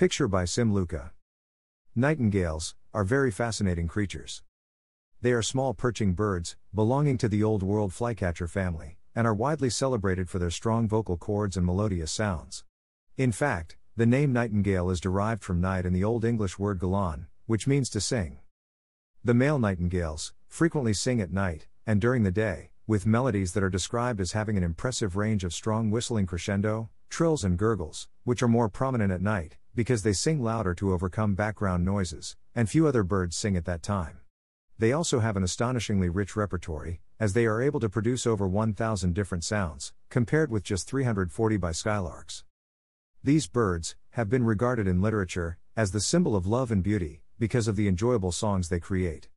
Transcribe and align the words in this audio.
Picture 0.00 0.28
by 0.28 0.46
Sim 0.46 0.72
Luca. 0.72 1.12
Nightingales 1.94 2.74
are 2.94 3.04
very 3.04 3.30
fascinating 3.30 3.86
creatures. 3.86 4.42
They 5.20 5.30
are 5.32 5.42
small 5.42 5.74
perching 5.74 6.14
birds, 6.14 6.56
belonging 6.74 7.18
to 7.18 7.28
the 7.28 7.42
Old 7.42 7.62
World 7.62 7.92
flycatcher 7.92 8.46
family, 8.46 8.96
and 9.14 9.26
are 9.26 9.34
widely 9.34 9.68
celebrated 9.68 10.30
for 10.30 10.38
their 10.38 10.48
strong 10.48 10.88
vocal 10.88 11.18
cords 11.18 11.54
and 11.58 11.66
melodious 11.66 12.10
sounds. 12.10 12.64
In 13.18 13.30
fact, 13.30 13.76
the 13.94 14.06
name 14.06 14.32
nightingale 14.32 14.88
is 14.88 15.02
derived 15.02 15.44
from 15.44 15.60
night 15.60 15.84
and 15.84 15.94
the 15.94 16.04
Old 16.04 16.24
English 16.24 16.58
word 16.58 16.78
galan, 16.78 17.26
which 17.44 17.66
means 17.66 17.90
to 17.90 18.00
sing. 18.00 18.38
The 19.22 19.34
male 19.34 19.58
nightingales 19.58 20.32
frequently 20.48 20.94
sing 20.94 21.20
at 21.20 21.30
night 21.30 21.66
and 21.86 22.00
during 22.00 22.22
the 22.22 22.32
day, 22.32 22.70
with 22.86 23.04
melodies 23.04 23.52
that 23.52 23.62
are 23.62 23.68
described 23.68 24.18
as 24.22 24.32
having 24.32 24.56
an 24.56 24.64
impressive 24.64 25.14
range 25.14 25.44
of 25.44 25.52
strong 25.52 25.90
whistling 25.90 26.24
crescendo, 26.24 26.88
trills, 27.10 27.44
and 27.44 27.58
gurgles, 27.58 28.08
which 28.24 28.42
are 28.42 28.48
more 28.48 28.70
prominent 28.70 29.12
at 29.12 29.20
night 29.20 29.58
because 29.80 30.02
they 30.02 30.12
sing 30.12 30.42
louder 30.42 30.74
to 30.74 30.92
overcome 30.92 31.34
background 31.34 31.82
noises, 31.82 32.36
and 32.54 32.68
few 32.68 32.86
other 32.86 33.02
birds 33.02 33.34
sing 33.34 33.56
at 33.56 33.64
that 33.64 33.82
time. 33.82 34.18
They 34.78 34.92
also 34.92 35.20
have 35.20 35.38
an 35.38 35.42
astonishingly 35.42 36.10
rich 36.10 36.36
repertory, 36.36 37.00
as 37.18 37.32
they 37.32 37.46
are 37.46 37.62
able 37.62 37.80
to 37.80 37.88
produce 37.88 38.26
over 38.26 38.46
1,000 38.46 39.14
different 39.14 39.42
sounds, 39.42 39.94
compared 40.10 40.50
with 40.50 40.64
just 40.64 40.86
340 40.86 41.56
by 41.56 41.70
skylarks. 41.70 42.44
These 43.24 43.46
birds 43.46 43.96
have 44.10 44.28
been 44.28 44.44
regarded 44.44 44.86
in 44.86 45.00
literature 45.00 45.56
as 45.74 45.92
the 45.92 46.00
symbol 46.00 46.36
of 46.36 46.46
love 46.46 46.70
and 46.70 46.82
beauty 46.82 47.22
because 47.38 47.66
of 47.66 47.76
the 47.76 47.88
enjoyable 47.88 48.32
songs 48.32 48.68
they 48.68 48.80
create. 48.80 49.30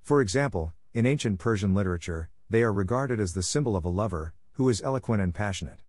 For 0.00 0.22
example, 0.22 0.72
in 0.94 1.04
ancient 1.04 1.38
Persian 1.38 1.74
literature, 1.74 2.30
they 2.48 2.62
are 2.62 2.72
regarded 2.72 3.20
as 3.20 3.34
the 3.34 3.42
symbol 3.42 3.76
of 3.76 3.84
a 3.84 3.90
lover 3.90 4.32
who 4.52 4.70
is 4.70 4.80
eloquent 4.80 5.20
and 5.20 5.34
passionate. 5.34 5.82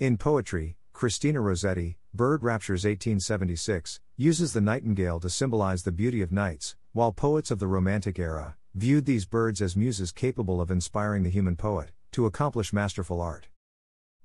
In 0.00 0.16
poetry, 0.16 0.78
Christina 0.92 1.40
Rossetti, 1.40 1.96
Bird 2.14 2.42
Raptures 2.42 2.84
1876, 2.84 3.98
uses 4.16 4.52
the 4.52 4.60
nightingale 4.60 5.18
to 5.20 5.28
symbolize 5.28 5.82
the 5.82 5.90
beauty 5.90 6.22
of 6.22 6.30
nights, 6.30 6.76
while 6.92 7.10
poets 7.10 7.50
of 7.50 7.58
the 7.58 7.66
Romantic 7.66 8.18
era 8.18 8.56
viewed 8.74 9.04
these 9.04 9.26
birds 9.26 9.60
as 9.60 9.76
muses 9.76 10.12
capable 10.12 10.60
of 10.60 10.70
inspiring 10.70 11.22
the 11.22 11.30
human 11.30 11.56
poet 11.56 11.90
to 12.12 12.26
accomplish 12.26 12.72
masterful 12.72 13.20
art. 13.20 13.48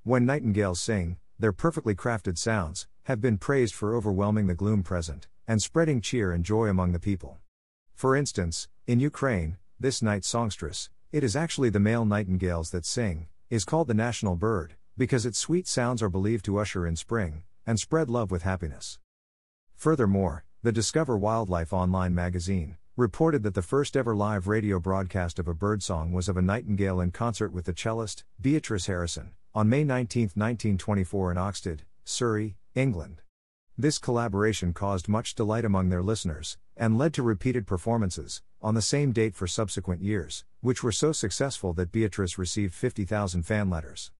When 0.03 0.25
nightingales 0.25 0.79
sing, 0.79 1.17
their 1.39 1.51
perfectly 1.51 1.95
crafted 1.95 2.37
sounds 2.37 2.87
have 3.03 3.21
been 3.21 3.37
praised 3.37 3.73
for 3.73 3.95
overwhelming 3.95 4.47
the 4.47 4.53
gloom 4.53 4.83
present 4.83 5.27
and 5.47 5.61
spreading 5.61 6.01
cheer 6.01 6.31
and 6.31 6.43
joy 6.43 6.67
among 6.67 6.91
the 6.91 6.99
people. 6.99 7.37
For 7.95 8.15
instance, 8.15 8.67
in 8.85 8.99
Ukraine, 8.99 9.57
this 9.79 10.01
night 10.01 10.25
songstress, 10.25 10.89
it 11.11 11.23
is 11.23 11.35
actually 11.35 11.69
the 11.69 11.79
male 11.79 12.05
nightingales 12.05 12.69
that 12.71 12.85
sing, 12.85 13.27
is 13.49 13.65
called 13.65 13.87
the 13.87 13.93
national 13.93 14.35
bird, 14.35 14.75
because 14.97 15.25
its 15.25 15.37
sweet 15.37 15.67
sounds 15.67 16.01
are 16.01 16.09
believed 16.09 16.43
to 16.45 16.57
usher 16.57 16.87
in 16.87 16.95
spring 16.95 17.43
and 17.65 17.79
spread 17.79 18.09
love 18.09 18.31
with 18.31 18.43
happiness. 18.43 18.99
Furthermore, 19.75 20.43
the 20.63 20.71
Discover 20.71 21.17
Wildlife 21.17 21.71
Online 21.71 22.15
magazine 22.15 22.77
reported 22.95 23.43
that 23.43 23.53
the 23.53 23.61
first 23.61 23.95
ever 23.95 24.15
live 24.15 24.47
radio 24.47 24.79
broadcast 24.79 25.37
of 25.37 25.47
a 25.47 25.53
birdsong 25.53 26.11
was 26.11 26.27
of 26.27 26.35
a 26.35 26.41
nightingale 26.41 26.99
in 26.99 27.11
concert 27.11 27.53
with 27.53 27.65
the 27.65 27.73
cellist, 27.73 28.23
Beatrice 28.41 28.87
Harrison, 28.87 29.33
on 29.53 29.69
May 29.69 29.83
19, 29.83 30.23
1924 30.33 31.31
in 31.31 31.37
Oxted, 31.37 31.79
Surrey, 32.03 32.57
England. 32.73 33.21
This 33.77 33.99
collaboration 33.99 34.73
caused 34.73 35.07
much 35.07 35.35
delight 35.35 35.63
among 35.63 35.89
their 35.89 36.01
listeners, 36.01 36.57
and 36.75 36.97
led 36.97 37.13
to 37.13 37.21
repeated 37.21 37.67
performances, 37.67 38.41
on 38.63 38.73
the 38.73 38.81
same 38.81 39.11
date 39.11 39.35
for 39.35 39.45
subsequent 39.45 40.01
years, 40.01 40.43
which 40.61 40.81
were 40.81 40.91
so 40.91 41.11
successful 41.11 41.73
that 41.73 41.91
Beatrice 41.91 42.39
received 42.39 42.73
50,000 42.73 43.43
fan 43.43 43.69
letters. 43.69 44.11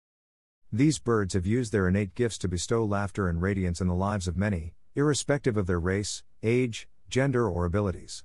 These 0.78 1.00
birds 1.00 1.34
have 1.34 1.48
used 1.48 1.72
their 1.72 1.88
innate 1.88 2.14
gifts 2.14 2.38
to 2.38 2.48
bestow 2.48 2.86
laughter 2.86 3.28
and 3.28 3.42
radiance 3.42 3.82
in 3.82 3.88
the 3.88 3.96
lives 3.96 4.28
of 4.28 4.38
many, 4.38 4.76
irrespective 4.94 5.58
of 5.58 5.66
their 5.66 5.80
race, 5.80 6.22
age, 6.44 6.88
gender, 7.10 7.50
or 7.50 7.66
abilities. 7.66 8.24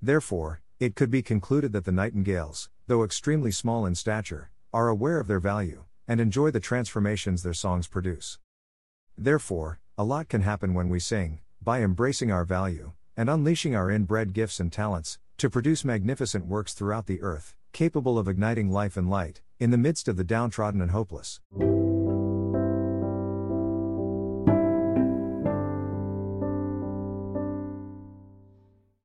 Therefore, 0.00 0.62
it 0.78 0.96
could 0.96 1.10
be 1.10 1.20
concluded 1.20 1.72
that 1.72 1.84
the 1.84 1.92
nightingales, 1.92 2.70
though 2.86 3.04
extremely 3.04 3.50
small 3.50 3.84
in 3.84 3.94
stature, 3.94 4.50
are 4.72 4.88
aware 4.88 5.20
of 5.20 5.26
their 5.26 5.40
value, 5.40 5.84
and 6.08 6.22
enjoy 6.22 6.50
the 6.50 6.58
transformations 6.58 7.42
their 7.42 7.52
songs 7.52 7.86
produce. 7.86 8.38
Therefore, 9.18 9.78
a 9.98 10.02
lot 10.02 10.30
can 10.30 10.40
happen 10.40 10.72
when 10.72 10.88
we 10.88 11.00
sing, 11.00 11.40
by 11.60 11.82
embracing 11.82 12.32
our 12.32 12.46
value, 12.46 12.92
and 13.14 13.28
unleashing 13.28 13.76
our 13.76 13.90
inbred 13.90 14.32
gifts 14.32 14.58
and 14.58 14.72
talents, 14.72 15.18
to 15.36 15.50
produce 15.50 15.84
magnificent 15.84 16.46
works 16.46 16.72
throughout 16.72 17.04
the 17.04 17.20
earth, 17.20 17.54
capable 17.74 18.18
of 18.18 18.26
igniting 18.26 18.70
life 18.70 18.96
and 18.96 19.10
light, 19.10 19.42
in 19.58 19.70
the 19.70 19.76
midst 19.76 20.08
of 20.08 20.16
the 20.16 20.24
downtrodden 20.24 20.80
and 20.80 20.92
hopeless. 20.92 21.40